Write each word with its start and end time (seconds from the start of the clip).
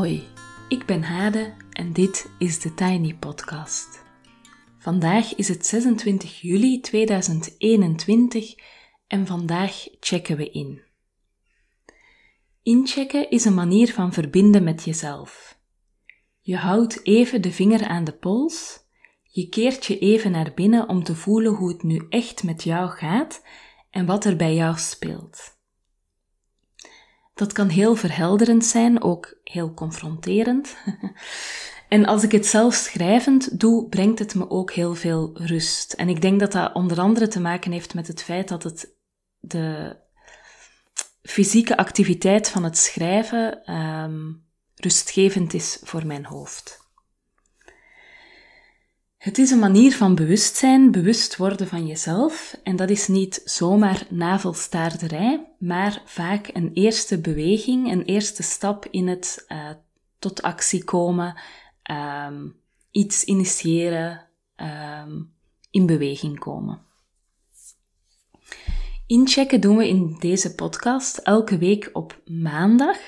Hoi, 0.00 0.28
ik 0.68 0.86
ben 0.86 1.02
Hade 1.02 1.54
en 1.72 1.92
dit 1.92 2.30
is 2.38 2.60
de 2.60 2.74
Tiny 2.74 3.14
Podcast. 3.14 4.04
Vandaag 4.78 5.34
is 5.34 5.48
het 5.48 5.66
26 5.66 6.40
juli 6.40 6.80
2021 6.80 8.54
en 9.06 9.26
vandaag 9.26 9.88
checken 10.00 10.36
we 10.36 10.50
in. 10.50 10.82
Inchecken 12.62 13.30
is 13.30 13.44
een 13.44 13.54
manier 13.54 13.92
van 13.92 14.12
verbinden 14.12 14.64
met 14.64 14.84
jezelf. 14.84 15.58
Je 16.40 16.56
houdt 16.56 17.06
even 17.06 17.42
de 17.42 17.52
vinger 17.52 17.86
aan 17.86 18.04
de 18.04 18.16
pols, 18.16 18.78
je 19.22 19.48
keert 19.48 19.86
je 19.86 19.98
even 19.98 20.30
naar 20.30 20.52
binnen 20.54 20.88
om 20.88 21.02
te 21.02 21.14
voelen 21.14 21.54
hoe 21.54 21.68
het 21.72 21.82
nu 21.82 22.06
echt 22.08 22.42
met 22.42 22.62
jou 22.62 22.90
gaat 22.90 23.42
en 23.90 24.06
wat 24.06 24.24
er 24.24 24.36
bij 24.36 24.54
jou 24.54 24.78
speelt. 24.78 25.59
Dat 27.40 27.52
kan 27.52 27.68
heel 27.68 27.94
verhelderend 27.94 28.64
zijn, 28.64 29.02
ook 29.02 29.38
heel 29.44 29.74
confronterend. 29.74 30.76
en 31.88 32.06
als 32.06 32.22
ik 32.22 32.32
het 32.32 32.46
zelf 32.46 32.74
schrijvend 32.74 33.60
doe, 33.60 33.88
brengt 33.88 34.18
het 34.18 34.34
me 34.34 34.50
ook 34.50 34.72
heel 34.72 34.94
veel 34.94 35.30
rust. 35.34 35.92
En 35.92 36.08
ik 36.08 36.20
denk 36.20 36.40
dat 36.40 36.52
dat 36.52 36.74
onder 36.74 37.00
andere 37.00 37.28
te 37.28 37.40
maken 37.40 37.72
heeft 37.72 37.94
met 37.94 38.06
het 38.06 38.22
feit 38.22 38.48
dat 38.48 38.62
het 38.62 38.94
de 39.38 39.96
fysieke 41.22 41.76
activiteit 41.76 42.48
van 42.48 42.64
het 42.64 42.78
schrijven 42.78 43.74
um, 43.74 44.44
rustgevend 44.74 45.54
is 45.54 45.80
voor 45.82 46.06
mijn 46.06 46.24
hoofd. 46.24 46.79
Het 49.20 49.38
is 49.38 49.50
een 49.50 49.58
manier 49.58 49.96
van 49.96 50.14
bewustzijn, 50.14 50.90
bewust 50.90 51.36
worden 51.36 51.66
van 51.68 51.86
jezelf. 51.86 52.56
En 52.62 52.76
dat 52.76 52.90
is 52.90 53.08
niet 53.08 53.42
zomaar 53.44 54.06
navelstaarderij, 54.08 55.46
maar 55.58 56.02
vaak 56.04 56.50
een 56.52 56.70
eerste 56.72 57.20
beweging, 57.20 57.92
een 57.92 58.04
eerste 58.04 58.42
stap 58.42 58.86
in 58.90 59.08
het 59.08 59.44
uh, 59.48 59.70
tot 60.18 60.42
actie 60.42 60.84
komen, 60.84 61.40
um, 62.26 62.56
iets 62.90 63.24
initiëren, 63.24 64.26
um, 64.56 65.32
in 65.70 65.86
beweging 65.86 66.38
komen. 66.38 66.80
Inchecken 69.06 69.60
doen 69.60 69.76
we 69.76 69.88
in 69.88 70.16
deze 70.18 70.54
podcast 70.54 71.16
elke 71.16 71.58
week 71.58 71.90
op 71.92 72.20
maandag. 72.24 72.98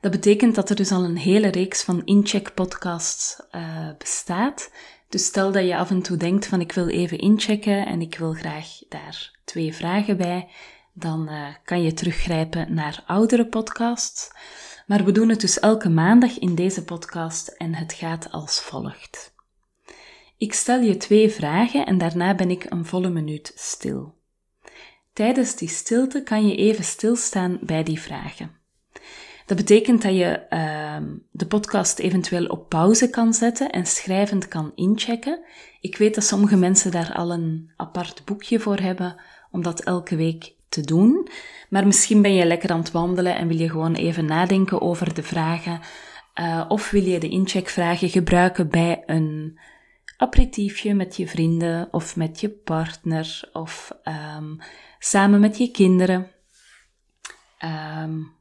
Dat 0.00 0.10
betekent 0.10 0.54
dat 0.54 0.70
er 0.70 0.76
dus 0.76 0.92
al 0.92 1.04
een 1.04 1.16
hele 1.16 1.48
reeks 1.48 1.82
van 1.82 2.04
incheck-podcasts 2.04 3.42
uh, 3.52 3.90
bestaat. 3.98 4.70
Dus 5.08 5.24
stel 5.24 5.52
dat 5.52 5.66
je 5.66 5.76
af 5.76 5.90
en 5.90 6.02
toe 6.02 6.16
denkt 6.16 6.46
van 6.46 6.60
ik 6.60 6.72
wil 6.72 6.88
even 6.88 7.18
inchecken 7.18 7.86
en 7.86 8.00
ik 8.00 8.18
wil 8.18 8.32
graag 8.32 8.78
daar 8.88 9.38
twee 9.44 9.74
vragen 9.74 10.16
bij, 10.16 10.48
dan 10.92 11.28
uh, 11.28 11.48
kan 11.64 11.82
je 11.82 11.92
teruggrijpen 11.92 12.74
naar 12.74 13.02
oudere 13.06 13.46
podcasts. 13.46 14.30
Maar 14.86 15.04
we 15.04 15.12
doen 15.12 15.28
het 15.28 15.40
dus 15.40 15.58
elke 15.58 15.88
maandag 15.88 16.38
in 16.38 16.54
deze 16.54 16.84
podcast 16.84 17.48
en 17.48 17.74
het 17.74 17.92
gaat 17.92 18.32
als 18.32 18.60
volgt. 18.60 19.34
Ik 20.36 20.52
stel 20.52 20.80
je 20.80 20.96
twee 20.96 21.30
vragen 21.30 21.86
en 21.86 21.98
daarna 21.98 22.34
ben 22.34 22.50
ik 22.50 22.66
een 22.68 22.84
volle 22.84 23.10
minuut 23.10 23.52
stil. 23.54 24.14
Tijdens 25.12 25.56
die 25.56 25.68
stilte 25.68 26.22
kan 26.22 26.48
je 26.48 26.56
even 26.56 26.84
stilstaan 26.84 27.58
bij 27.60 27.82
die 27.82 28.00
vragen. 28.00 28.57
Dat 29.48 29.56
betekent 29.56 30.02
dat 30.02 30.14
je 30.14 30.46
uh, 30.50 30.96
de 31.30 31.46
podcast 31.46 31.98
eventueel 31.98 32.46
op 32.46 32.68
pauze 32.68 33.10
kan 33.10 33.34
zetten 33.34 33.70
en 33.70 33.86
schrijvend 33.86 34.48
kan 34.48 34.72
inchecken. 34.74 35.44
Ik 35.80 35.96
weet 35.96 36.14
dat 36.14 36.24
sommige 36.24 36.56
mensen 36.56 36.90
daar 36.90 37.12
al 37.14 37.32
een 37.32 37.70
apart 37.76 38.24
boekje 38.24 38.60
voor 38.60 38.78
hebben 38.78 39.20
om 39.50 39.62
dat 39.62 39.80
elke 39.80 40.16
week 40.16 40.52
te 40.68 40.80
doen. 40.80 41.28
Maar 41.68 41.86
misschien 41.86 42.22
ben 42.22 42.34
je 42.34 42.44
lekker 42.44 42.70
aan 42.70 42.78
het 42.78 42.90
wandelen 42.90 43.36
en 43.36 43.48
wil 43.48 43.56
je 43.56 43.70
gewoon 43.70 43.94
even 43.94 44.24
nadenken 44.24 44.80
over 44.80 45.14
de 45.14 45.22
vragen. 45.22 45.80
Uh, 46.40 46.64
of 46.68 46.90
wil 46.90 47.04
je 47.04 47.20
de 47.20 47.28
incheckvragen 47.28 48.08
gebruiken 48.08 48.68
bij 48.68 49.02
een 49.06 49.58
aperitiefje 50.16 50.94
met 50.94 51.16
je 51.16 51.28
vrienden 51.28 51.88
of 51.90 52.16
met 52.16 52.40
je 52.40 52.48
partner 52.48 53.48
of 53.52 53.92
um, 54.38 54.58
samen 54.98 55.40
met 55.40 55.58
je 55.58 55.70
kinderen. 55.70 56.30
Um, 58.02 58.36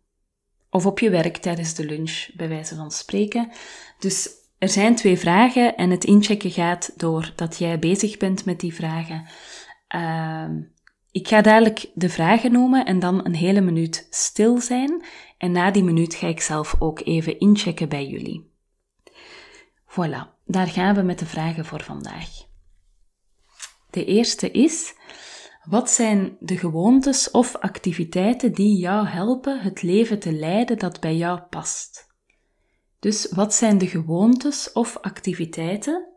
of 0.78 0.86
op 0.86 1.00
je 1.00 1.10
werk 1.10 1.38
tijdens 1.38 1.74
de 1.74 1.86
lunch, 1.86 2.28
bij 2.34 2.50
wijze 2.50 2.76
van 2.76 2.92
spreken. 2.92 3.52
Dus 4.00 4.30
er 4.58 4.70
zijn 4.70 4.96
twee 4.96 5.18
vragen 5.18 5.76
en 5.76 5.90
het 5.90 6.04
inchecken 6.04 6.52
gaat 6.52 6.92
door 6.96 7.34
dat 7.36 7.58
jij 7.58 7.80
bezig 7.80 8.18
bent 8.18 8.46
met 8.46 8.60
die 8.60 8.74
vragen. 8.74 9.28
Uh, 9.96 10.50
ik 11.12 11.28
ga 11.28 11.42
dadelijk 11.42 11.90
de 11.94 12.10
vragen 12.10 12.52
noemen 12.52 12.86
en 12.86 13.00
dan 13.00 13.26
een 13.26 13.36
hele 13.36 13.62
minuut 13.62 14.08
stil 14.10 14.60
zijn. 14.60 15.06
En 15.38 15.52
na 15.52 15.72
die 15.72 15.84
minuut 15.84 16.16
ga 16.16 16.28
ik 16.28 16.42
zelf 16.42 16.76
ook 16.80 17.00
even 17.04 17.40
inchecken 17.40 17.90
bij 17.90 18.08
jullie. 18.08 18.52
Voilà, 19.88 20.44
daar 20.46 20.68
gaan 20.68 20.96
we 20.96 21.02
met 21.02 21.20
de 21.20 21.26
vragen 21.26 21.66
voor 21.66 21.84
vandaag. 21.84 22.30
De 23.90 24.06
eerste 24.06 24.52
is: 24.52 24.94
wat 25.68 25.92
zijn 25.92 26.38
de 26.40 26.58
gewoontes 26.58 27.32
of 27.32 27.56
activiteiten 27.56 28.54
die 28.54 28.78
jou 28.78 29.08
helpen 29.08 29.60
het 29.60 29.82
leven 29.82 30.20
te 30.20 30.32
leiden 30.32 30.78
dat 30.78 31.00
bij 31.00 31.16
jou 31.16 31.40
past? 31.40 32.08
Dus 33.00 33.32
wat 33.32 33.54
zijn 33.54 33.78
de 33.78 33.88
gewoontes 33.88 34.72
of 34.72 34.98
activiteiten 34.98 36.08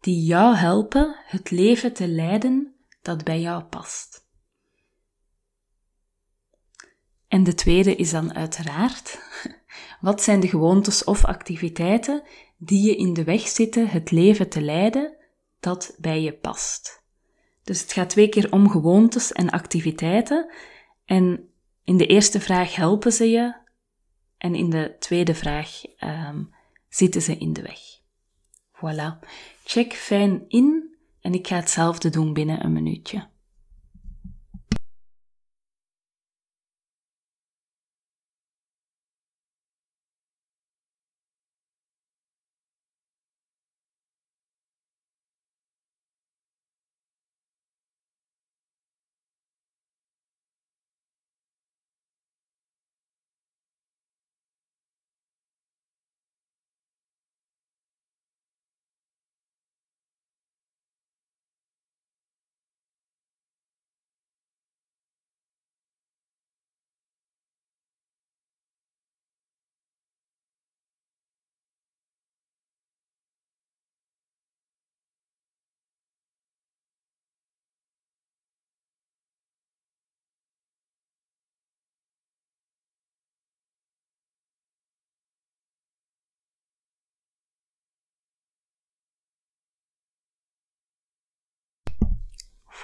die 0.00 0.24
jou 0.24 0.54
helpen 0.54 1.16
het 1.24 1.50
leven 1.50 1.92
te 1.92 2.08
leiden 2.08 2.74
dat 3.02 3.24
bij 3.24 3.40
jou 3.40 3.62
past? 3.62 4.26
En 7.28 7.44
de 7.44 7.54
tweede 7.54 7.96
is 7.96 8.10
dan 8.10 8.34
uiteraard, 8.34 9.18
wat 10.00 10.22
zijn 10.22 10.40
de 10.40 10.48
gewoontes 10.48 11.04
of 11.04 11.24
activiteiten 11.24 12.22
die 12.56 12.86
je 12.86 12.96
in 12.96 13.12
de 13.12 13.24
weg 13.24 13.48
zitten 13.48 13.88
het 13.88 14.10
leven 14.10 14.48
te 14.48 14.60
leiden 14.60 15.16
dat 15.60 15.96
bij 15.98 16.20
je 16.20 16.32
past? 16.32 17.03
Dus 17.64 17.80
het 17.80 17.92
gaat 17.92 18.10
twee 18.10 18.28
keer 18.28 18.52
om 18.52 18.70
gewoontes 18.70 19.32
en 19.32 19.50
activiteiten. 19.50 20.52
En 21.04 21.48
in 21.84 21.96
de 21.96 22.06
eerste 22.06 22.40
vraag 22.40 22.74
helpen 22.74 23.12
ze 23.12 23.30
je. 23.30 23.54
En 24.38 24.54
in 24.54 24.70
de 24.70 24.96
tweede 24.98 25.34
vraag 25.34 25.82
um, 26.00 26.54
zitten 26.88 27.22
ze 27.22 27.36
in 27.36 27.52
de 27.52 27.62
weg. 27.62 27.80
Voilà. 28.76 29.28
Check 29.64 29.92
fijn 29.92 30.44
in 30.48 30.96
en 31.20 31.34
ik 31.34 31.46
ga 31.46 31.56
hetzelfde 31.56 32.10
doen 32.10 32.32
binnen 32.32 32.64
een 32.64 32.72
minuutje. 32.72 33.28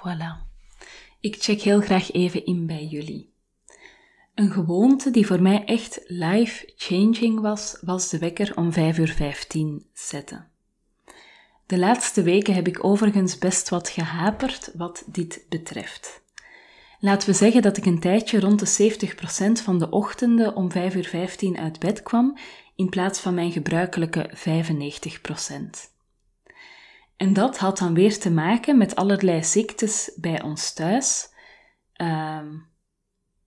Voilà. 0.00 0.48
Ik 1.20 1.36
check 1.38 1.60
heel 1.60 1.80
graag 1.80 2.12
even 2.12 2.44
in 2.44 2.66
bij 2.66 2.84
jullie. 2.84 3.32
Een 4.34 4.50
gewoonte 4.50 5.10
die 5.10 5.26
voor 5.26 5.42
mij 5.42 5.64
echt 5.64 6.00
life-changing 6.06 7.40
was, 7.40 7.78
was 7.80 8.08
de 8.08 8.18
wekker 8.18 8.56
om 8.56 8.72
5 8.72 8.98
uur 8.98 9.08
15 9.08 9.86
zetten. 9.92 10.48
De 11.66 11.78
laatste 11.78 12.22
weken 12.22 12.54
heb 12.54 12.66
ik 12.66 12.84
overigens 12.84 13.38
best 13.38 13.68
wat 13.68 13.88
gehaperd 13.88 14.70
wat 14.74 15.04
dit 15.06 15.44
betreft. 15.48 16.22
Laten 17.00 17.28
we 17.28 17.34
zeggen 17.34 17.62
dat 17.62 17.76
ik 17.76 17.86
een 17.86 18.00
tijdje 18.00 18.40
rond 18.40 18.78
de 18.78 18.92
70% 19.58 19.62
van 19.62 19.78
de 19.78 19.90
ochtenden 19.90 20.56
om 20.56 20.70
5 20.70 20.94
uur 20.94 21.04
15 21.04 21.58
uit 21.58 21.78
bed 21.78 22.02
kwam, 22.02 22.38
in 22.76 22.88
plaats 22.88 23.20
van 23.20 23.34
mijn 23.34 23.52
gebruikelijke 23.52 24.30
95%. 24.34 25.89
En 27.20 27.32
dat 27.32 27.58
had 27.58 27.78
dan 27.78 27.94
weer 27.94 28.18
te 28.18 28.30
maken 28.30 28.78
met 28.78 28.94
allerlei 28.94 29.44
ziektes 29.44 30.12
bij 30.16 30.42
ons 30.42 30.72
thuis. 30.72 31.28
Uh, 31.96 32.42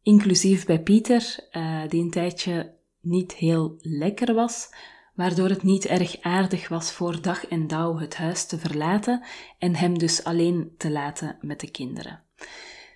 inclusief 0.01 0.65
bij 0.65 0.81
Pieter, 0.81 1.47
uh, 1.51 1.81
die 1.87 2.03
een 2.03 2.11
tijdje 2.11 2.73
niet 3.01 3.33
heel 3.33 3.75
lekker 3.79 4.33
was, 4.33 4.69
waardoor 5.15 5.49
het 5.49 5.63
niet 5.63 5.85
erg 5.85 6.21
aardig 6.21 6.67
was 6.67 6.91
voor 6.91 7.21
dag 7.21 7.47
en 7.47 7.67
dauw 7.67 7.97
het 7.97 8.15
huis 8.15 8.45
te 8.45 8.59
verlaten 8.59 9.23
en 9.57 9.75
hem 9.75 9.97
dus 9.97 10.23
alleen 10.23 10.73
te 10.77 10.91
laten 10.91 11.37
met 11.41 11.59
de 11.59 11.71
kinderen. 11.71 12.23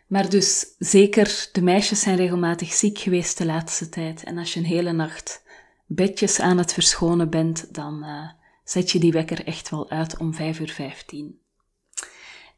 Maar 0.08 0.30
dus 0.30 0.76
zeker, 0.80 1.50
de 1.52 1.62
meisjes 1.62 2.00
zijn 2.00 2.18
regelmatig 2.18 2.74
ziek 2.74 2.98
geweest 2.98 3.38
de 3.38 3.46
laatste 3.46 3.90
tijd. 3.90 4.24
En 4.24 4.38
als 4.38 4.54
je 4.54 4.60
een 4.60 4.66
hele 4.66 4.92
nacht 4.92 5.44
bedjes 5.86 6.40
aan 6.40 6.58
het 6.58 6.74
verschonen 6.74 7.30
bent, 7.30 7.74
dan 7.74 8.04
uh, 8.04 8.30
zet 8.70 8.92
je 8.92 9.00
die 9.00 9.12
wekker 9.12 9.46
echt 9.46 9.70
wel 9.70 9.90
uit 9.90 10.18
om 10.18 10.34
5 10.34 10.60
uur 10.60 10.70
15. 10.70 11.40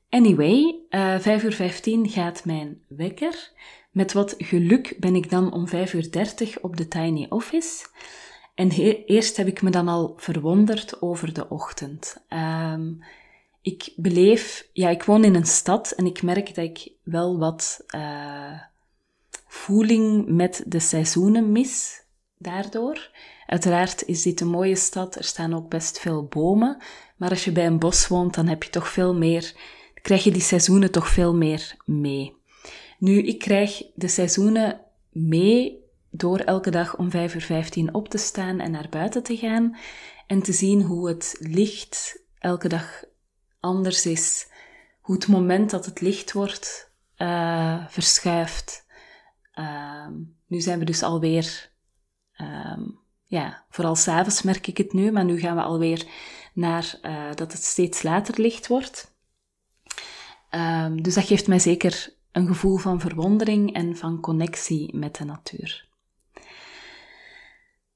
Anyway, 0.10 0.76
uh, 0.90 1.16
eh, 1.16 1.22
5 1.22 1.44
uur 1.44 1.54
15 1.54 2.10
gaat 2.10 2.46
mijn 2.46 2.82
wekker. 2.88 3.52
Met 3.92 4.14
wat 4.14 4.36
geluk 4.38 4.96
ben 5.00 5.16
ik 5.16 5.30
dan 5.30 5.54
om 5.54 5.68
5 5.68 5.94
uur 5.94 6.12
30 6.12 6.60
op 6.60 6.78
de 6.78 6.88
tiny 6.88 7.26
office. 7.30 7.88
En 8.56 8.70
eerst 9.06 9.38
heb 9.38 9.48
ik 9.48 9.62
me 9.62 9.70
dan 9.70 9.88
al 9.88 10.14
verwonderd 10.18 11.02
over 11.02 11.34
de 11.34 11.50
ochtend. 11.50 12.26
Um, 12.30 13.04
ik 13.62 13.94
beleef, 13.96 14.70
ja, 14.74 14.90
ik 14.90 15.04
woon 15.04 15.24
in 15.24 15.36
een 15.36 15.46
stad 15.46 15.92
en 15.92 16.06
ik 16.06 16.22
merk 16.22 16.56
dat 16.56 16.66
ik 16.66 16.92
wel 17.04 17.38
wat 17.38 17.84
uh, 17.96 18.62
voeling 19.48 20.28
met 20.28 20.64
de 20.68 20.80
seizoenen 20.80 21.52
mis 21.52 22.04
daardoor. 22.38 23.12
Uiteraard 23.50 24.06
is 24.06 24.22
dit 24.22 24.42
een 24.42 24.48
mooie 24.48 24.76
stad, 24.76 25.16
er 25.16 25.24
staan 25.24 25.54
ook 25.54 25.70
best 25.70 26.00
veel 26.00 26.26
bomen, 26.26 26.78
maar 27.18 27.30
als 27.30 27.44
je 27.44 27.52
bij 27.52 27.66
een 27.66 27.80
bos 27.80 28.08
woont, 28.08 28.34
dan 28.34 28.48
heb 28.48 28.64
je 28.64 28.70
toch 28.70 28.90
veel 28.90 29.16
meer, 29.16 29.54
krijg 30.02 30.24
je 30.24 30.32
die 30.32 30.42
seizoenen 30.42 30.92
toch 30.92 31.08
veel 31.08 31.36
meer 31.36 31.76
mee. 31.86 32.36
Nu, 33.00 33.22
ik 33.22 33.40
krijg 33.40 33.82
de 33.96 34.08
seizoenen 34.08 34.82
mee 35.12 35.84
door 36.12 36.40
elke 36.40 36.70
dag 36.70 36.98
om 36.98 37.12
5 37.12 37.36
uur 37.36 37.42
15 37.42 37.94
op 37.94 38.10
te 38.10 38.18
staan 38.18 38.60
en 38.60 38.72
naar 38.72 38.88
buiten 38.90 39.24
te 39.24 39.38
gaan 39.38 39.78
en 40.28 40.42
te 40.42 40.54
zien 40.54 40.82
hoe 40.82 41.08
het 41.08 41.36
licht 41.40 42.24
elke 42.40 42.68
dag 42.68 43.04
anders 43.60 44.06
is. 44.06 44.48
Hoe 45.02 45.16
het 45.16 45.28
moment 45.28 45.70
dat 45.70 45.86
het 45.86 46.02
licht 46.02 46.32
wordt 46.32 46.92
uh, 47.18 47.88
verschuift. 47.88 48.86
Uh, 49.56 50.08
nu 50.48 50.62
zijn 50.62 50.80
we 50.80 50.86
dus 50.86 51.04
alweer, 51.04 51.72
uh, 52.38 52.78
ja, 53.30 53.64
vooral 53.70 53.96
s'avonds 53.96 54.42
merk 54.42 54.68
ik 54.68 54.78
het 54.78 54.94
nu, 54.94 55.12
maar 55.12 55.26
nu 55.26 55.40
gaan 55.40 55.56
we 55.56 55.62
alweer 55.62 56.06
naar 56.54 57.00
uh, 57.02 57.26
dat 57.36 57.52
het 57.52 57.64
steeds 57.64 58.04
later 58.04 58.42
licht 58.42 58.68
wordt. 58.68 59.16
Ehm, 60.50 60.96
dus 60.96 61.14
dat 61.14 61.26
geeft 61.26 61.48
mij 61.48 61.60
zeker 61.60 62.14
een 62.32 62.48
gevoel 62.48 62.78
van 62.78 63.00
verwondering 63.00 63.74
en 63.74 63.98
van 63.98 64.20
connectie 64.20 64.96
met 64.96 65.16
de 65.16 65.26
natuur. 65.26 65.88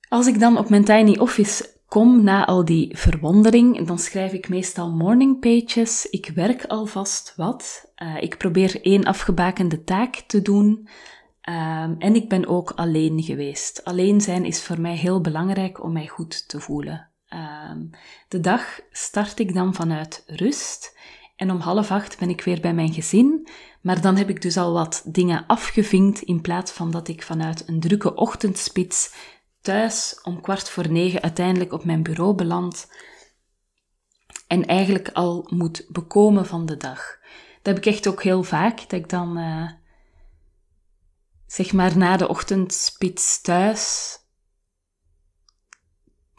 Als 0.10 0.28
ik 0.28 0.40
dan 0.40 0.58
op 0.58 0.70
mijn 0.70 0.84
tiny 0.84 1.18
office 1.18 1.70
kom 1.88 2.24
na 2.24 2.46
al 2.46 2.66
die 2.66 2.98
verwondering, 2.98 3.88
dan 3.88 4.00
schrijf 4.00 4.34
ik 4.34 4.50
meestal 4.50 4.92
morning 4.92 5.40
pages. 5.40 6.06
Ik 6.10 6.32
werk 6.36 6.66
alvast 6.66 7.34
wat. 7.36 7.92
Uh, 8.04 8.22
ik 8.22 8.38
probeer 8.38 8.82
één 8.82 9.04
afgebakende 9.04 9.84
taak 9.84 10.16
te 10.16 10.42
doen. 10.42 10.88
Um, 11.50 11.96
en 12.00 12.16
ik 12.16 12.30
ben 12.30 12.48
ook 12.48 12.72
alleen 12.72 13.24
geweest. 13.24 13.84
Alleen 13.84 14.22
zijn 14.22 14.46
is 14.46 14.64
voor 14.64 14.82
mij 14.82 14.96
heel 14.96 15.22
belangrijk 15.22 15.84
om 15.84 15.92
mij 15.92 16.08
goed 16.08 16.48
te 16.48 16.60
voelen. 16.60 17.10
Um, 17.70 17.90
de 18.28 18.40
dag 18.40 18.80
start 18.92 19.40
ik 19.40 19.54
dan 19.54 19.74
vanuit 19.74 20.24
rust. 20.28 20.98
En 21.36 21.52
om 21.52 21.60
half 21.60 21.92
acht 21.92 22.20
ben 22.20 22.30
ik 22.30 22.42
weer 22.42 22.62
bij 22.62 22.74
mijn 22.74 22.94
gezin. 22.94 23.48
Maar 23.82 24.02
dan 24.02 24.16
heb 24.16 24.30
ik 24.30 24.42
dus 24.42 24.58
al 24.58 24.74
wat 24.74 25.04
dingen 25.06 25.46
afgevinkt 25.48 26.22
in 26.22 26.42
plaats 26.42 26.72
van 26.72 26.92
dat 26.92 27.08
ik 27.08 27.24
vanuit 27.24 27.68
een 27.68 27.80
drukke 27.80 28.16
ochtendspits 28.16 29.14
thuis 29.62 30.20
om 30.24 30.42
kwart 30.42 30.70
voor 30.70 30.92
negen 30.92 31.22
uiteindelijk 31.22 31.74
op 31.74 31.86
mijn 31.86 32.04
bureau 32.04 32.36
beland 32.36 32.88
en 34.48 34.66
eigenlijk 34.66 35.10
al 35.14 35.48
moet 35.50 35.86
bekomen 35.90 36.46
van 36.46 36.66
de 36.66 36.78
dag. 36.78 37.18
Dat 37.62 37.76
heb 37.76 37.78
ik 37.78 37.86
echt 37.86 38.08
ook 38.08 38.24
heel 38.24 38.44
vaak, 38.44 38.78
dat 38.78 39.00
ik 39.00 39.10
dan 39.10 39.38
uh, 39.38 39.72
zeg 41.54 41.74
maar 41.74 41.98
na 41.98 42.18
de 42.18 42.28
ochtendspits 42.28 43.42
thuis 43.42 44.18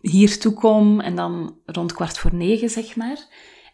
hier 0.00 0.38
toe 0.38 0.52
kom 0.52 1.00
en 1.00 1.16
dan 1.16 1.58
rond 1.66 1.92
kwart 1.92 2.18
voor 2.18 2.34
negen 2.34 2.70
zeg 2.70 2.96
maar. 2.96 3.26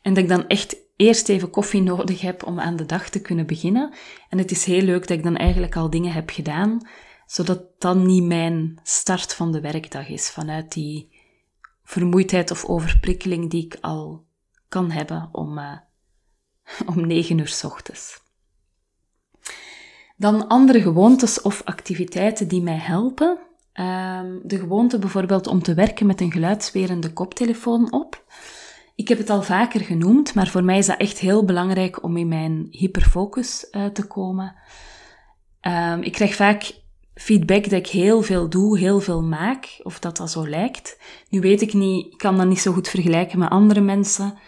En 0.02 0.14
dat 0.14 0.22
ik 0.22 0.28
dan 0.28 0.46
echt 0.46 0.76
eerst 0.96 1.28
even 1.28 1.50
koffie 1.50 1.82
nodig 1.82 2.20
heb 2.20 2.46
om 2.46 2.60
aan 2.60 2.76
de 2.76 2.86
dag 2.86 3.08
te 3.08 3.20
kunnen 3.20 3.46
beginnen. 3.46 3.94
En 4.28 4.38
het 4.38 4.50
is 4.50 4.64
heel 4.64 4.82
leuk 4.82 5.08
dat 5.08 5.16
ik 5.18 5.24
dan 5.24 5.36
eigenlijk 5.36 5.76
al 5.76 5.90
dingen 5.90 6.12
heb 6.12 6.30
gedaan 6.30 6.88
zodat 7.26 7.80
dan 7.80 8.06
niet 8.06 8.24
mijn 8.24 8.80
start 8.82 9.34
van 9.34 9.52
de 9.52 9.60
werkdag 9.60 10.08
is 10.08 10.30
vanuit 10.30 10.72
die 10.72 11.16
vermoeidheid 11.82 12.50
of 12.50 12.64
overprikkeling 12.64 13.50
die 13.50 13.64
ik 13.64 13.76
al 13.80 14.26
kan 14.68 14.90
hebben 14.90 15.28
om, 15.32 15.58
uh, 15.58 15.78
om 16.94 17.06
9 17.06 17.38
uur 17.38 17.48
s 17.48 17.64
ochtends. 17.64 18.29
Dan 20.20 20.48
andere 20.48 20.80
gewoontes 20.80 21.40
of 21.40 21.62
activiteiten 21.64 22.48
die 22.48 22.62
mij 22.62 22.76
helpen. 22.76 23.38
Uh, 23.74 24.20
de 24.42 24.58
gewoonte 24.58 24.98
bijvoorbeeld 24.98 25.46
om 25.46 25.62
te 25.62 25.74
werken 25.74 26.06
met 26.06 26.20
een 26.20 26.32
geluidswerende 26.32 27.12
koptelefoon 27.12 27.92
op. 27.92 28.24
Ik 28.94 29.08
heb 29.08 29.18
het 29.18 29.30
al 29.30 29.42
vaker 29.42 29.80
genoemd, 29.80 30.34
maar 30.34 30.48
voor 30.48 30.64
mij 30.64 30.78
is 30.78 30.86
dat 30.86 30.98
echt 30.98 31.18
heel 31.18 31.44
belangrijk 31.44 32.02
om 32.02 32.16
in 32.16 32.28
mijn 32.28 32.68
hyperfocus 32.70 33.68
uh, 33.72 33.86
te 33.86 34.06
komen. 34.06 34.54
Uh, 35.66 35.96
ik 36.00 36.12
krijg 36.12 36.34
vaak 36.34 36.72
feedback 37.14 37.62
dat 37.62 37.78
ik 37.78 37.86
heel 37.86 38.22
veel 38.22 38.48
doe, 38.48 38.78
heel 38.78 39.00
veel 39.00 39.22
maak, 39.22 39.80
of 39.82 39.98
dat 39.98 40.16
dat 40.16 40.30
zo 40.30 40.48
lijkt. 40.48 40.98
Nu 41.28 41.40
weet 41.40 41.60
ik 41.60 41.72
niet, 41.72 42.06
ik 42.06 42.18
kan 42.18 42.36
dat 42.36 42.46
niet 42.46 42.60
zo 42.60 42.72
goed 42.72 42.88
vergelijken 42.88 43.38
met 43.38 43.50
andere 43.50 43.80
mensen, 43.80 44.38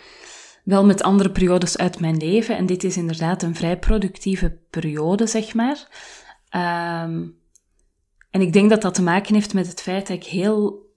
wel 0.62 0.84
met 0.84 1.02
andere 1.02 1.30
periodes 1.30 1.76
uit 1.76 2.00
mijn 2.00 2.16
leven. 2.16 2.56
En 2.56 2.66
dit 2.66 2.84
is 2.84 2.96
inderdaad 2.96 3.42
een 3.42 3.54
vrij 3.54 3.78
productieve 3.78 4.58
periode, 4.70 5.26
zeg 5.26 5.54
maar. 5.54 5.88
Um, 7.04 7.40
en 8.30 8.40
ik 8.40 8.52
denk 8.52 8.70
dat 8.70 8.82
dat 8.82 8.94
te 8.94 9.02
maken 9.02 9.34
heeft 9.34 9.54
met 9.54 9.66
het 9.66 9.82
feit 9.82 10.06
dat 10.06 10.16
ik 10.16 10.24
heel 10.24 10.90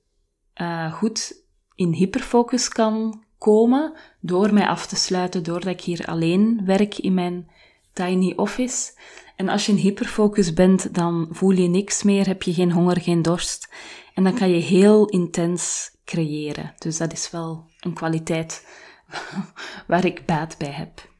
uh, 0.61 0.93
goed 0.93 1.43
in 1.75 1.91
hyperfocus 1.91 2.67
kan 2.67 3.23
komen 3.37 3.93
door 4.19 4.53
mij 4.53 4.67
af 4.67 4.87
te 4.87 4.95
sluiten, 4.95 5.43
doordat 5.43 5.73
ik 5.73 5.81
hier 5.81 6.05
alleen 6.05 6.61
werk 6.65 6.97
in 6.97 7.13
mijn 7.13 7.49
tiny 7.93 8.33
office. 8.35 8.93
En 9.35 9.49
als 9.49 9.65
je 9.65 9.71
in 9.71 9.77
hyperfocus 9.77 10.53
bent, 10.53 10.93
dan 10.93 11.27
voel 11.31 11.51
je 11.51 11.67
niks 11.67 12.03
meer, 12.03 12.27
heb 12.27 12.43
je 12.43 12.53
geen 12.53 12.71
honger, 12.71 13.01
geen 13.01 13.21
dorst. 13.21 13.73
En 14.13 14.23
dan 14.23 14.35
kan 14.35 14.49
je 14.49 14.61
heel 14.61 15.09
intens 15.09 15.91
creëren. 16.05 16.73
Dus 16.77 16.97
dat 16.97 17.13
is 17.13 17.31
wel 17.31 17.65
een 17.79 17.93
kwaliteit 17.93 18.67
waar 19.87 20.05
ik 20.05 20.25
baat 20.25 20.57
bij 20.57 20.71
heb. 20.71 21.13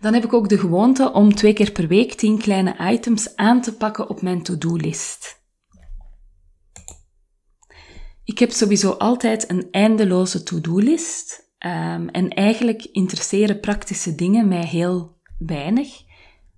Dan 0.00 0.14
heb 0.14 0.24
ik 0.24 0.32
ook 0.32 0.48
de 0.48 0.58
gewoonte 0.58 1.12
om 1.12 1.34
twee 1.34 1.52
keer 1.52 1.72
per 1.72 1.88
week 1.88 2.14
tien 2.14 2.38
kleine 2.38 2.76
items 2.92 3.36
aan 3.36 3.60
te 3.60 3.76
pakken 3.76 4.08
op 4.08 4.22
mijn 4.22 4.42
to-do-list. 4.42 5.42
Ik 8.24 8.38
heb 8.38 8.50
sowieso 8.50 8.90
altijd 8.90 9.50
een 9.50 9.68
eindeloze 9.70 10.42
to-do-list. 10.42 11.52
Um, 11.58 12.08
en 12.08 12.28
eigenlijk 12.28 12.84
interesseren 12.84 13.60
praktische 13.60 14.14
dingen 14.14 14.48
mij 14.48 14.66
heel 14.66 15.16
weinig. 15.38 16.02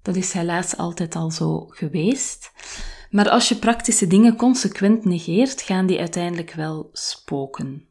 Dat 0.02 0.16
is 0.16 0.33
helaas 0.33 0.76
altijd 0.76 1.14
al 1.14 1.30
zo 1.30 1.66
geweest. 1.66 2.52
Maar 3.11 3.28
als 3.28 3.49
je 3.49 3.56
praktische 3.56 4.06
dingen 4.06 4.37
consequent 4.37 5.04
negeert, 5.04 5.62
gaan 5.62 5.87
die 5.87 5.99
uiteindelijk 5.99 6.52
wel 6.52 6.88
spoken. 6.92 7.88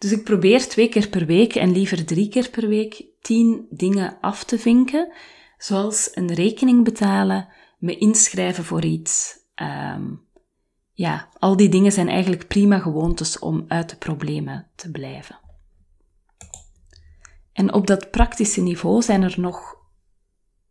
Dus 0.00 0.12
ik 0.12 0.24
probeer 0.24 0.68
twee 0.68 0.88
keer 0.88 1.08
per 1.08 1.26
week 1.26 1.54
en 1.54 1.72
liever 1.72 2.04
drie 2.04 2.28
keer 2.28 2.50
per 2.50 2.68
week 2.68 3.04
tien 3.20 3.66
dingen 3.70 4.18
af 4.20 4.44
te 4.44 4.58
vinken, 4.58 5.12
zoals 5.58 6.10
een 6.14 6.34
rekening 6.34 6.84
betalen, 6.84 7.48
me 7.78 7.96
inschrijven 7.96 8.64
voor 8.64 8.84
iets. 8.84 9.38
Um, 9.54 10.28
ja, 10.92 11.28
al 11.38 11.56
die 11.56 11.68
dingen 11.68 11.92
zijn 11.92 12.08
eigenlijk 12.08 12.48
prima 12.48 12.78
gewoontes 12.78 13.38
om 13.38 13.64
uit 13.68 13.90
de 13.90 13.96
problemen 13.96 14.70
te 14.74 14.90
blijven. 14.90 15.38
En 17.52 17.72
op 17.72 17.86
dat 17.86 18.10
praktische 18.10 18.60
niveau 18.60 19.02
zijn 19.02 19.22
er 19.22 19.34
nog 19.40 19.76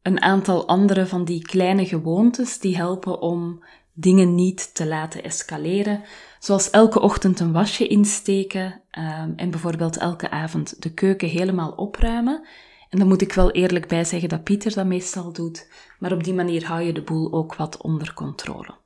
een 0.02 0.22
aantal 0.22 0.68
andere 0.68 1.08
van 1.08 1.26
die 1.26 1.42
kleine 1.42 1.86
gewoontes 1.86 2.60
die 2.60 2.76
helpen 2.76 3.22
om 3.22 3.64
dingen 4.00 4.36
niet 4.36 4.76
te 4.76 4.88
laten 4.88 5.24
escaleren. 5.24 6.04
Zoals 6.40 6.70
elke 6.70 7.00
ochtend 7.00 7.40
een 7.40 7.52
wasje 7.52 7.88
insteken 7.88 8.82
um, 8.98 9.34
en 9.36 9.50
bijvoorbeeld 9.50 9.98
elke 9.98 10.30
avond 10.30 10.82
de 10.82 10.94
keuken 10.94 11.28
helemaal 11.28 11.72
opruimen. 11.72 12.48
En 12.90 13.00
dan 13.00 13.08
moet 13.08 13.22
ik 13.22 13.34
wel 13.34 13.52
eerlijk 13.52 13.88
bij 13.88 14.04
zeggen 14.04 14.30
dat 14.30 14.44
Pieter 14.44 14.74
dat 14.74 14.86
meestal 14.86 15.34
doet, 15.34 15.72
maar 16.00 16.12
op 16.12 16.24
die 16.24 16.34
manier 16.34 16.66
hou 16.66 16.82
je 16.82 16.94
de 16.94 17.02
boel 17.02 17.34
ook 17.34 17.56
wat 17.56 17.82
onder 17.82 18.14
controle. 18.14 18.78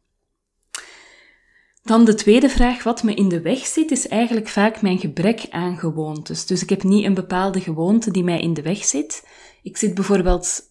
Dan 1.84 2.06
de 2.06 2.14
tweede 2.14 2.50
vraag, 2.50 2.84
wat 2.84 3.04
me 3.04 3.14
in 3.14 3.30
de 3.30 3.42
weg 3.42 3.66
zit, 3.66 3.92
is 3.92 4.08
eigenlijk 4.08 4.48
vaak 4.48 4.82
mijn 4.82 5.00
gebrek 5.00 5.48
aan 5.50 5.78
gewoontes. 5.78 6.46
Dus 6.46 6.64
ik 6.64 6.70
heb 6.70 6.84
niet 6.84 7.06
een 7.06 7.14
bepaalde 7.14 7.62
gewoonte 7.62 8.12
die 8.12 8.24
mij 8.24 8.42
in 8.42 8.54
de 8.54 8.62
weg 8.62 8.84
zit. 8.84 9.28
Ik 9.62 9.78
zit 9.78 9.94
bijvoorbeeld 9.94 10.62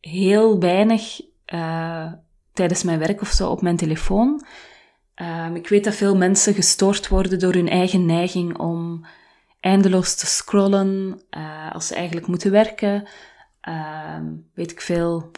heel 0.00 0.58
weinig 0.58 1.20
uh, 1.54 2.12
tijdens 2.54 2.82
mijn 2.82 2.98
werk 2.98 3.20
of 3.20 3.28
zo 3.28 3.50
op 3.50 3.62
mijn 3.62 3.76
telefoon. 3.76 4.44
Ehm, 5.14 5.54
ik 5.54 5.68
weet 5.68 5.84
dat 5.84 5.94
veel 5.94 6.16
mensen 6.16 6.54
gestoord 6.54 7.08
worden 7.08 7.38
door 7.38 7.52
hun 7.52 7.68
eigen 7.68 8.06
neiging 8.06 8.58
om 8.58 9.06
eindeloos 9.60 10.14
te 10.14 10.26
scrollen 10.26 11.20
uh, 11.30 11.72
als 11.72 11.86
ze 11.86 11.94
eigenlijk 11.94 12.26
moeten 12.26 12.50
werken. 12.50 13.08
Ehm, 13.60 14.24
weet 14.54 14.70
ik 14.70 14.80
veel, 14.80 15.30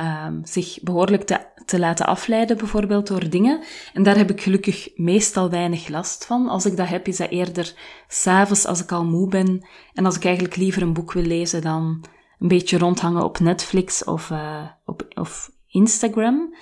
um, 0.00 0.40
zich 0.44 0.78
behoorlijk 0.82 1.22
te, 1.22 1.38
te, 1.64 1.78
laten 1.78 2.06
afleiden, 2.06 2.56
bijvoorbeeld 2.56 3.06
door 3.06 3.28
dingen. 3.28 3.62
En 3.92 4.02
daar 4.02 4.16
heb 4.16 4.30
ik 4.30 4.40
gelukkig 4.40 4.88
meestal 4.94 5.50
weinig 5.50 5.88
last 5.88 6.26
van. 6.26 6.48
Als 6.48 6.66
ik 6.66 6.76
dat 6.76 6.88
heb, 6.88 7.06
is 7.06 7.16
dat 7.16 7.30
eerder 7.30 7.74
s'avonds 8.08 8.66
als 8.66 8.82
ik 8.82 8.92
al 8.92 9.04
moe 9.04 9.28
ben 9.28 9.66
en 9.94 10.04
als 10.04 10.16
ik 10.16 10.24
eigenlijk 10.24 10.56
liever 10.56 10.82
een 10.82 10.92
boek 10.92 11.12
wil 11.12 11.22
lezen 11.22 11.62
dan 11.62 12.04
een 12.38 12.48
beetje 12.48 12.78
rondhangen 12.78 13.24
op 13.24 13.38
Netflix 13.38 14.04
of, 14.04 14.30
uh, 14.30 14.64
op, 14.84 15.06
of 15.14 15.50
Instagram. 15.70 16.54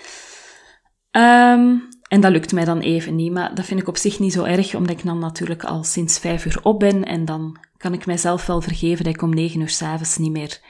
Um, 1.10 1.88
en 2.08 2.20
dat 2.20 2.30
lukt 2.30 2.52
mij 2.52 2.64
dan 2.64 2.78
even 2.78 3.14
niet, 3.14 3.32
maar 3.32 3.54
dat 3.54 3.64
vind 3.64 3.80
ik 3.80 3.88
op 3.88 3.96
zich 3.96 4.18
niet 4.18 4.32
zo 4.32 4.44
erg, 4.44 4.74
omdat 4.74 4.98
ik 4.98 5.04
dan 5.04 5.18
natuurlijk 5.18 5.64
al 5.64 5.84
sinds 5.84 6.18
vijf 6.18 6.44
uur 6.44 6.60
op 6.62 6.78
ben 6.78 7.04
en 7.04 7.24
dan 7.24 7.58
kan 7.76 7.92
ik 7.92 8.06
mijzelf 8.06 8.46
wel 8.46 8.60
vergeven 8.60 9.04
dat 9.04 9.14
ik 9.14 9.22
om 9.22 9.34
negen 9.34 9.60
uur 9.60 9.68
s'avonds 9.68 10.18
niet 10.18 10.32
meer 10.32 10.60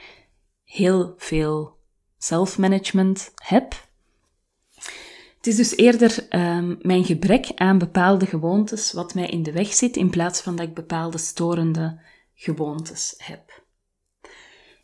heel 0.63 1.13
veel 1.17 1.77
zelfmanagement 2.17 3.31
heb. 3.35 3.87
Het 5.37 5.47
is 5.47 5.55
dus 5.55 5.77
eerder 5.77 6.27
um, 6.29 6.77
mijn 6.81 7.05
gebrek 7.05 7.51
aan 7.55 7.77
bepaalde 7.77 8.25
gewoontes 8.25 8.91
wat 8.91 9.13
mij 9.13 9.27
in 9.27 9.43
de 9.43 9.51
weg 9.51 9.73
zit, 9.73 9.97
in 9.97 10.09
plaats 10.09 10.41
van 10.41 10.55
dat 10.55 10.67
ik 10.67 10.73
bepaalde 10.73 11.17
storende 11.17 12.01
gewoontes 12.33 13.13
heb. 13.17 13.63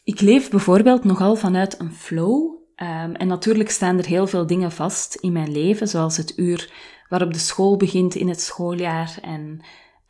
Ik 0.04 0.22
leef 0.22 0.50
bijvoorbeeld 0.50 1.04
nogal 1.04 1.36
vanuit 1.36 1.80
een 1.80 1.94
flow. 1.94 2.55
Um, 2.78 3.16
en 3.16 3.28
natuurlijk 3.28 3.70
staan 3.70 3.98
er 3.98 4.06
heel 4.06 4.28
veel 4.28 4.48
dingen 4.48 4.72
vast 4.72 5.16
in 5.16 5.32
mijn 5.32 5.52
leven, 5.52 5.88
zoals 5.88 6.18
het 6.18 6.38
uur 6.38 6.72
waarop 7.10 7.34
de 7.34 7.40
school 7.40 7.78
begint 7.78 8.16
in 8.16 8.28
het 8.28 8.42
schooljaar 8.42 9.18
en 9.22 9.62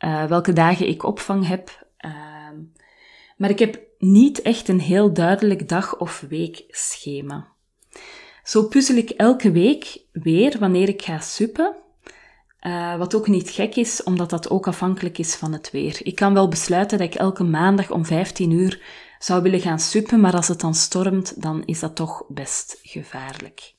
uh, 0.04 0.24
welke 0.24 0.52
dagen 0.52 0.88
ik 0.88 1.02
opvang 1.02 1.46
heb. 1.46 1.86
Um, 2.04 2.72
maar 3.36 3.50
ik 3.50 3.58
heb 3.58 3.80
niet 3.98 4.42
echt 4.42 4.68
een 4.68 4.80
heel 4.80 5.12
duidelijk 5.12 5.68
dag- 5.68 5.98
of 5.98 6.24
weekschema. 6.28 7.48
Zo 8.42 8.68
puzzel 8.68 8.96
ik 8.96 9.10
elke 9.10 9.50
week 9.50 9.98
weer 10.12 10.56
wanneer 10.58 10.88
ik 10.88 11.02
ga 11.02 11.20
suppen. 11.20 11.74
Uh, 12.60 12.96
wat 12.96 13.14
ook 13.14 13.26
niet 13.26 13.50
gek 13.50 13.76
is, 13.76 14.02
omdat 14.02 14.30
dat 14.30 14.50
ook 14.50 14.66
afhankelijk 14.66 15.18
is 15.18 15.34
van 15.34 15.52
het 15.52 15.70
weer. 15.70 15.98
Ik 16.02 16.14
kan 16.14 16.34
wel 16.34 16.48
besluiten 16.48 16.98
dat 16.98 17.06
ik 17.06 17.14
elke 17.14 17.44
maandag 17.44 17.90
om 17.90 18.04
15 18.04 18.50
uur 18.50 18.80
zou 19.18 19.42
willen 19.42 19.60
gaan 19.60 19.78
suppen, 19.78 20.20
maar 20.20 20.34
als 20.34 20.48
het 20.48 20.60
dan 20.60 20.74
stormt, 20.74 21.42
dan 21.42 21.62
is 21.64 21.80
dat 21.80 21.96
toch 21.96 22.24
best 22.28 22.78
gevaarlijk. 22.82 23.74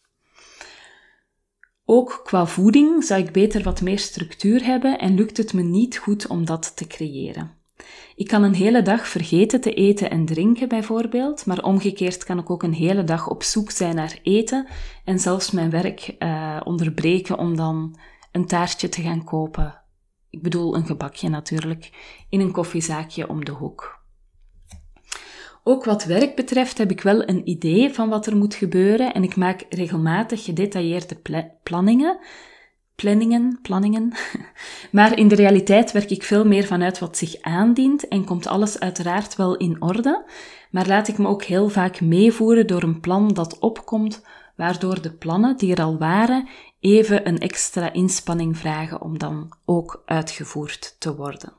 Ook 1.86 2.22
qua 2.24 2.46
voeding 2.46 3.04
zou 3.04 3.22
ik 3.22 3.32
beter 3.32 3.64
wat 3.64 3.82
meer 3.82 4.00
structuur 4.00 4.64
hebben 4.64 5.00
en 5.00 5.16
lukt 5.16 5.38
het 5.38 5.54
me 5.54 5.62
niet 5.62 5.98
goed 5.98 6.28
om 6.28 6.46
dat 6.46 6.76
te 6.76 6.88
creëren. 6.88 7.56
Ik 8.16 8.28
kan 8.28 8.44
een 8.44 8.54
hele 8.54 8.82
dag 8.82 9.08
vergeten 9.08 9.62
te 9.62 9.74
eten 9.74 10.10
en 10.10 10.26
drinken 10.26 10.68
bijvoorbeeld, 10.68 11.46
maar 11.46 11.64
omgekeerd 11.64 12.24
kan 12.24 12.40
ik 12.40 12.50
ook 12.50 12.64
een 12.64 12.74
hele 12.74 13.04
dag 13.04 13.30
op 13.30 13.44
zoek 13.44 13.72
zijn 13.72 13.96
naar 13.96 14.20
eten 14.24 14.68
en 15.06 15.20
zelfs 15.20 15.52
mijn 15.52 15.70
werk 15.70 16.16
uh, 16.20 16.62
onderbreken 16.64 17.38
om 17.38 17.56
dan 17.56 18.00
een 18.32 18.46
taartje 18.46 18.90
te 18.90 19.02
gaan 19.02 19.24
kopen. 19.24 19.82
Ik 20.30 20.42
bedoel 20.42 20.76
een 20.76 20.86
gebakje 20.86 21.30
natuurlijk, 21.30 21.90
in 22.30 22.40
een 22.40 22.52
koffiezaakje 22.52 23.30
om 23.30 23.46
de 23.46 23.52
hoek. 23.52 23.97
Ook 25.70 25.86
wat 25.86 26.04
werk 26.04 26.36
betreft 26.36 26.78
heb 26.78 26.92
ik 26.92 27.02
wel 27.02 27.30
een 27.30 27.50
idee 27.50 27.94
van 27.94 28.10
wat 28.10 28.26
er 28.26 28.38
moet 28.38 28.56
gebeuren 28.56 29.14
en 29.14 29.24
ik 29.24 29.36
maak 29.36 29.66
regelmatig 29.70 30.44
gedetailleerde 30.44 31.18
planningen, 31.64 32.20
planningen, 32.96 33.60
planningen. 33.62 34.14
Maar 34.92 35.18
in 35.18 35.28
de 35.28 35.36
realiteit 35.36 35.92
werk 35.92 36.10
ik 36.10 36.24
veel 36.24 36.46
meer 36.46 36.64
vanuit 36.66 37.00
wat 37.00 37.18
zich 37.18 37.42
aandient 37.42 38.08
en 38.08 38.26
komt 38.26 38.48
alles 38.48 38.80
uiteraard 38.80 39.36
wel 39.36 39.58
in 39.58 39.82
orde. 39.82 40.26
Maar 40.72 40.88
laat 40.88 41.08
ik 41.08 41.18
me 41.18 41.28
ook 41.28 41.44
heel 41.44 41.70
vaak 41.70 42.02
meevoeren 42.02 42.68
door 42.68 42.84
een 42.84 43.00
plan 43.00 43.34
dat 43.34 43.60
opkomt, 43.60 44.26
waardoor 44.56 45.02
de 45.02 45.14
plannen 45.14 45.58
die 45.58 45.76
er 45.76 45.84
al 45.84 45.98
waren 45.98 46.48
even 46.80 47.28
een 47.28 47.40
extra 47.40 47.94
inspanning 47.94 48.58
vragen 48.58 49.02
om 49.02 49.18
dan 49.18 49.54
ook 49.66 50.02
uitgevoerd 50.06 50.96
te 51.00 51.16
worden. 51.16 51.54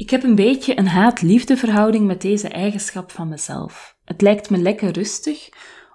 Ik 0.00 0.10
heb 0.10 0.22
een 0.22 0.34
beetje 0.34 0.78
een 0.78 0.88
haat-liefde 0.88 1.56
verhouding 1.56 2.06
met 2.06 2.20
deze 2.20 2.48
eigenschap 2.48 3.10
van 3.10 3.28
mezelf. 3.28 3.96
Het 4.04 4.20
lijkt 4.20 4.50
me 4.50 4.58
lekker 4.58 4.90
rustig 4.90 5.48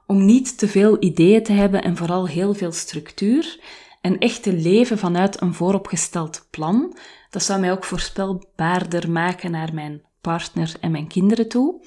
om 0.06 0.26
niet 0.26 0.58
te 0.58 0.68
veel 0.68 0.98
ideeën 1.00 1.44
te 1.44 1.52
hebben 1.52 1.84
en 1.84 1.98
vooral 1.98 2.28
heel 2.28 2.54
veel 2.54 2.72
structuur 2.72 3.60
en 4.02 4.18
echt 4.18 4.44
te 4.44 4.54
leven 4.54 4.98
vanuit 4.98 5.42
een 5.42 5.54
vooropgesteld 5.54 6.48
plan. 6.50 6.98
Dat 7.30 7.44
zou 7.44 7.60
mij 7.60 7.72
ook 7.72 7.84
voorspelbaarder 7.84 9.12
maken 9.12 9.52
naar 9.52 9.74
mijn 9.74 10.02
partner 10.22 10.74
en 10.82 10.92
mijn 10.92 11.08
kinderen 11.08 11.50
toe. 11.50 11.82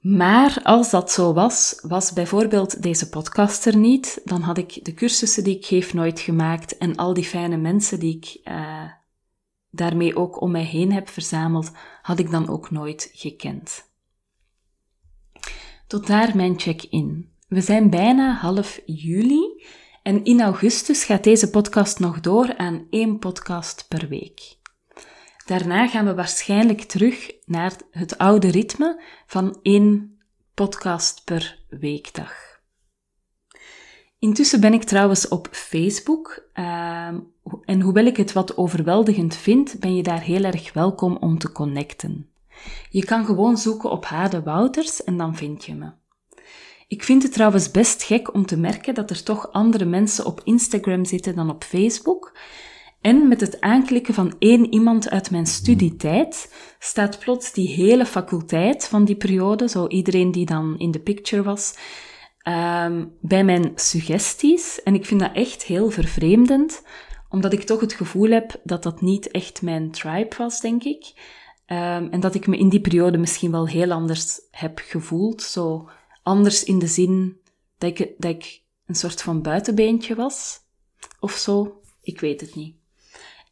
Maar 0.00 0.60
als 0.62 0.90
dat 0.90 1.12
zo 1.12 1.32
was, 1.32 1.78
was 1.82 2.12
bijvoorbeeld 2.12 2.82
deze 2.82 3.08
podcast 3.08 3.66
er 3.66 3.76
niet, 3.76 4.20
dan 4.24 4.40
had 4.40 4.58
ik 4.58 4.84
de 4.84 4.94
cursussen 4.94 5.44
die 5.44 5.56
ik 5.56 5.66
geef 5.66 5.94
nooit 5.94 6.20
gemaakt 6.20 6.78
en 6.78 6.96
al 6.96 7.14
die 7.14 7.24
fijne 7.24 7.56
mensen 7.56 8.00
die 8.00 8.16
ik 8.16 8.52
uh, 8.52 8.82
daarmee 9.70 10.16
ook 10.16 10.40
om 10.40 10.50
mij 10.50 10.64
heen 10.64 10.92
heb 10.92 11.08
verzameld, 11.08 11.70
had 12.02 12.18
ik 12.18 12.30
dan 12.30 12.48
ook 12.48 12.70
nooit 12.70 13.10
gekend. 13.12 13.88
Tot 15.86 16.06
daar 16.06 16.36
mijn 16.36 16.60
check-in. 16.60 17.32
We 17.48 17.60
zijn 17.60 17.90
bijna 17.90 18.34
half 18.34 18.80
juli 18.86 19.64
en 20.02 20.24
in 20.24 20.40
augustus 20.40 21.04
gaat 21.04 21.24
deze 21.24 21.50
podcast 21.50 21.98
nog 21.98 22.20
door 22.20 22.56
aan 22.56 22.86
één 22.90 23.18
podcast 23.18 23.88
per 23.88 24.08
week. 24.08 24.58
Daarna 25.46 25.88
gaan 25.88 26.04
we 26.04 26.14
waarschijnlijk 26.14 26.80
terug 26.80 27.32
naar 27.44 27.72
het 27.90 28.18
oude 28.18 28.50
ritme 28.50 29.02
van 29.26 29.58
één 29.62 30.18
podcast 30.54 31.24
per 31.24 31.64
weekdag. 31.68 32.32
Intussen 34.18 34.60
ben 34.60 34.72
ik 34.72 34.84
trouwens 34.84 35.28
op 35.28 35.48
Facebook. 35.50 36.48
Uh, 36.54 37.14
en 37.64 37.80
hoewel 37.80 38.04
ik 38.04 38.16
het 38.16 38.32
wat 38.32 38.56
overweldigend 38.56 39.36
vind, 39.36 39.76
ben 39.80 39.96
je 39.96 40.02
daar 40.02 40.20
heel 40.20 40.44
erg 40.44 40.72
welkom 40.72 41.16
om 41.16 41.38
te 41.38 41.52
connecten. 41.52 42.28
Je 42.90 43.04
kan 43.04 43.24
gewoon 43.24 43.58
zoeken 43.58 43.90
op 43.90 44.04
Hade 44.04 44.42
Wouters 44.42 45.04
en 45.04 45.16
dan 45.16 45.36
vind 45.36 45.64
je 45.64 45.74
me. 45.74 45.90
Ik 46.88 47.04
vind 47.04 47.22
het 47.22 47.32
trouwens 47.32 47.70
best 47.70 48.02
gek 48.02 48.34
om 48.34 48.46
te 48.46 48.56
merken 48.56 48.94
dat 48.94 49.10
er 49.10 49.22
toch 49.22 49.52
andere 49.52 49.84
mensen 49.84 50.26
op 50.26 50.40
Instagram 50.44 51.04
zitten 51.04 51.34
dan 51.34 51.50
op 51.50 51.64
Facebook. 51.64 52.38
En 53.00 53.28
met 53.28 53.40
het 53.40 53.60
aanklikken 53.60 54.14
van 54.14 54.34
één 54.38 54.72
iemand 54.72 55.10
uit 55.10 55.30
mijn 55.30 55.46
studietijd 55.46 56.54
staat 56.78 57.18
plots 57.18 57.52
die 57.52 57.68
hele 57.68 58.06
faculteit 58.06 58.86
van 58.88 59.04
die 59.04 59.16
periode, 59.16 59.68
zo 59.68 59.86
iedereen 59.86 60.32
die 60.32 60.46
dan 60.46 60.78
in 60.78 60.90
de 60.90 61.00
picture 61.00 61.42
was, 61.42 61.74
um, 62.48 63.12
bij 63.20 63.44
mijn 63.44 63.72
suggesties. 63.74 64.82
En 64.82 64.94
ik 64.94 65.06
vind 65.06 65.20
dat 65.20 65.32
echt 65.34 65.62
heel 65.62 65.90
vervreemdend, 65.90 66.82
omdat 67.30 67.52
ik 67.52 67.62
toch 67.62 67.80
het 67.80 67.92
gevoel 67.92 68.30
heb 68.30 68.60
dat 68.64 68.82
dat 68.82 69.00
niet 69.00 69.30
echt 69.30 69.62
mijn 69.62 69.90
tribe 69.90 70.36
was, 70.36 70.60
denk 70.60 70.82
ik. 70.82 71.12
Um, 71.66 72.10
en 72.10 72.20
dat 72.20 72.34
ik 72.34 72.46
me 72.46 72.58
in 72.58 72.68
die 72.68 72.80
periode 72.80 73.18
misschien 73.18 73.50
wel 73.50 73.68
heel 73.68 73.92
anders 73.92 74.40
heb 74.50 74.80
gevoeld. 74.84 75.42
Zo 75.42 75.88
anders 76.22 76.64
in 76.64 76.78
de 76.78 76.86
zin 76.86 77.40
dat 77.78 77.98
ik, 77.98 78.14
dat 78.18 78.30
ik 78.30 78.62
een 78.86 78.94
soort 78.94 79.22
van 79.22 79.42
buitenbeentje 79.42 80.14
was. 80.14 80.58
Of 81.20 81.32
zo. 81.32 81.80
Ik 82.02 82.20
weet 82.20 82.40
het 82.40 82.54
niet. 82.54 82.76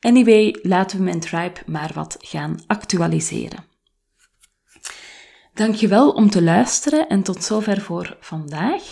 Anyway, 0.00 0.58
laten 0.62 0.98
we 0.98 1.04
mijn 1.04 1.20
tribe 1.20 1.60
maar 1.66 1.90
wat 1.94 2.16
gaan 2.20 2.60
actualiseren. 2.66 3.64
Dankjewel 5.54 6.10
om 6.10 6.30
te 6.30 6.42
luisteren 6.42 7.08
en 7.08 7.22
tot 7.22 7.44
zover 7.44 7.80
voor 7.80 8.16
vandaag. 8.20 8.82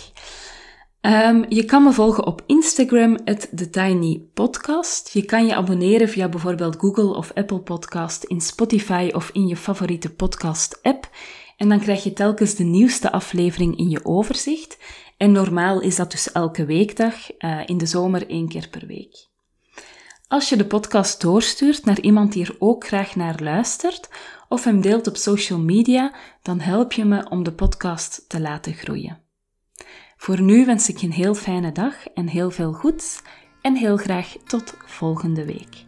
Um, 1.07 1.45
je 1.49 1.65
kan 1.65 1.83
me 1.83 1.91
volgen 1.91 2.25
op 2.25 2.43
Instagram, 2.45 3.17
The 3.55 3.69
Tiny 3.69 4.21
Podcast. 4.33 5.09
Je 5.13 5.25
kan 5.25 5.45
je 5.45 5.55
abonneren 5.55 6.09
via 6.09 6.29
bijvoorbeeld 6.29 6.75
Google 6.75 7.15
of 7.15 7.31
Apple 7.33 7.59
Podcast, 7.59 8.23
in 8.23 8.41
Spotify 8.41 9.09
of 9.13 9.29
in 9.29 9.47
je 9.47 9.57
favoriete 9.57 10.13
podcast-app. 10.13 11.09
En 11.57 11.69
dan 11.69 11.79
krijg 11.79 12.03
je 12.03 12.13
telkens 12.13 12.55
de 12.55 12.63
nieuwste 12.63 13.11
aflevering 13.11 13.77
in 13.77 13.89
je 13.89 14.05
overzicht. 14.05 14.77
En 15.17 15.31
normaal 15.31 15.81
is 15.81 15.95
dat 15.95 16.11
dus 16.11 16.31
elke 16.31 16.65
weekdag, 16.65 17.15
uh, 17.39 17.61
in 17.65 17.77
de 17.77 17.85
zomer 17.85 18.29
één 18.29 18.47
keer 18.47 18.67
per 18.69 18.87
week. 18.87 19.27
Als 20.27 20.49
je 20.49 20.55
de 20.55 20.65
podcast 20.65 21.21
doorstuurt 21.21 21.85
naar 21.85 21.99
iemand 21.99 22.33
die 22.33 22.45
er 22.45 22.55
ook 22.59 22.87
graag 22.87 23.15
naar 23.15 23.39
luistert, 23.43 24.09
of 24.49 24.63
hem 24.63 24.81
deelt 24.81 25.07
op 25.07 25.15
social 25.15 25.59
media, 25.59 26.13
dan 26.41 26.59
help 26.59 26.93
je 26.93 27.05
me 27.05 27.29
om 27.29 27.43
de 27.43 27.53
podcast 27.53 28.25
te 28.27 28.39
laten 28.39 28.73
groeien. 28.73 29.26
Voor 30.17 30.41
nu 30.41 30.65
wens 30.65 30.89
ik 30.89 30.97
je 30.97 31.07
een 31.07 31.13
heel 31.13 31.35
fijne 31.35 31.71
dag 31.71 32.07
en 32.07 32.27
heel 32.27 32.51
veel 32.51 32.73
goeds 32.73 33.21
en 33.61 33.75
heel 33.75 33.97
graag 33.97 34.35
tot 34.45 34.73
volgende 34.85 35.45
week. 35.45 35.86